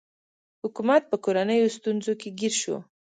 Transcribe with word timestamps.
حکومت 0.63 1.01
په 1.11 1.17
کورنیو 1.23 1.73
ستونزو 1.77 2.13
کې 2.21 2.29
ګیر 2.39 2.53
شو. 2.61 2.77